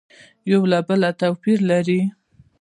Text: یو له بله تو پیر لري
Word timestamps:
یو 0.51 0.61
له 0.71 0.79
بله 0.87 1.09
تو 1.19 1.29
پیر 1.41 1.59
لري 1.69 1.99